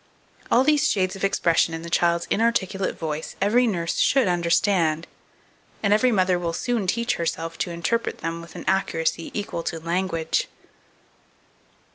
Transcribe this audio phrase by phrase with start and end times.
[0.49, 5.05] All these shades of expression in the child's inarticulate voice every nurse should understand,
[5.83, 9.79] and every mother will soon teach herself to interpret them with an accuracy equal to
[9.79, 10.47] language.